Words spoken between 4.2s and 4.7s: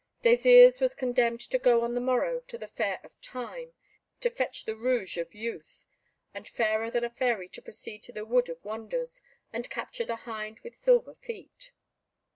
fetch